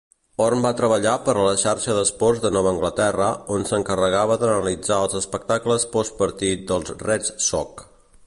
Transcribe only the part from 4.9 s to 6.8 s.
els espectacles postpartit